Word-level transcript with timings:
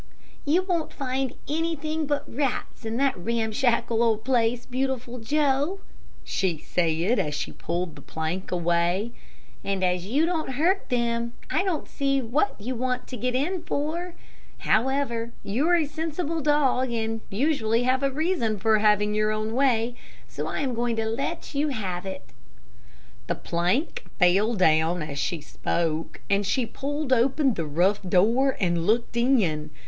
"You 0.45 0.63
won't 0.63 0.91
find 0.91 1.35
anything 1.47 2.07
but 2.07 2.23
rats 2.27 2.85
in 2.85 2.97
that 2.97 3.15
ramshackle 3.15 4.01
old 4.01 4.23
place, 4.23 4.65
Beautiful 4.65 5.19
Joe," 5.19 5.79
she 6.23 6.57
said, 6.57 7.19
as 7.19 7.35
she 7.35 7.51
pulled 7.51 7.95
the 7.95 8.01
plank 8.01 8.51
away; 8.51 9.11
"and 9.63 9.83
as 9.83 10.07
you 10.07 10.25
don't 10.25 10.53
hurt 10.53 10.89
them, 10.89 11.33
I 11.51 11.63
don't 11.63 11.87
see 11.87 12.19
what 12.19 12.59
you 12.59 12.73
want 12.73 13.05
to 13.09 13.15
get 13.15 13.35
in 13.35 13.61
for. 13.61 14.15
However, 14.57 15.33
you 15.43 15.69
are 15.69 15.75
a 15.75 15.85
sensible 15.85 16.41
dog, 16.41 16.91
and 16.91 17.21
usually 17.29 17.83
have 17.83 18.01
a 18.01 18.09
reason 18.09 18.57
for 18.57 18.79
having 18.79 19.13
your 19.13 19.31
own 19.31 19.53
way, 19.53 19.93
so 20.27 20.47
I 20.47 20.61
am 20.61 20.73
going 20.73 20.95
to 20.95 21.05
let 21.05 21.53
you 21.53 21.67
have 21.67 22.07
it." 22.07 22.25
The 23.27 23.35
plank 23.35 24.05
fell 24.17 24.55
down 24.55 25.03
as 25.03 25.19
she 25.19 25.41
spoke, 25.41 26.21
and 26.27 26.43
she 26.43 26.65
pulled 26.65 27.13
open 27.13 27.53
the 27.53 27.67
rough 27.67 28.01
door 28.01 28.57
and 28.59 28.87
looked 28.87 29.15
in. 29.15 29.69